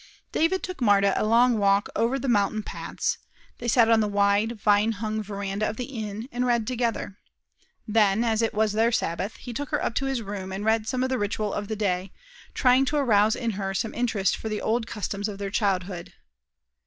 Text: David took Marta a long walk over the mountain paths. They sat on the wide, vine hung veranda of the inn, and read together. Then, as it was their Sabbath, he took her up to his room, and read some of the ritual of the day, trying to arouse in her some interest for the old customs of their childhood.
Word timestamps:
David 0.31 0.63
took 0.63 0.81
Marta 0.81 1.13
a 1.15 1.21
long 1.23 1.59
walk 1.59 1.87
over 1.95 2.17
the 2.17 2.27
mountain 2.27 2.63
paths. 2.63 3.19
They 3.59 3.67
sat 3.67 3.87
on 3.87 3.99
the 3.99 4.07
wide, 4.07 4.59
vine 4.59 4.93
hung 4.93 5.21
veranda 5.21 5.69
of 5.69 5.77
the 5.77 5.85
inn, 5.85 6.27
and 6.31 6.43
read 6.43 6.65
together. 6.65 7.19
Then, 7.87 8.23
as 8.23 8.41
it 8.41 8.55
was 8.55 8.71
their 8.71 8.91
Sabbath, 8.91 9.35
he 9.35 9.53
took 9.53 9.69
her 9.69 9.85
up 9.85 9.93
to 9.97 10.05
his 10.07 10.23
room, 10.23 10.51
and 10.51 10.65
read 10.65 10.87
some 10.87 11.03
of 11.03 11.09
the 11.09 11.19
ritual 11.19 11.53
of 11.53 11.67
the 11.67 11.75
day, 11.75 12.11
trying 12.55 12.83
to 12.85 12.97
arouse 12.97 13.35
in 13.35 13.51
her 13.51 13.75
some 13.75 13.93
interest 13.93 14.35
for 14.37 14.49
the 14.49 14.59
old 14.59 14.87
customs 14.87 15.27
of 15.29 15.37
their 15.37 15.51
childhood. 15.51 16.11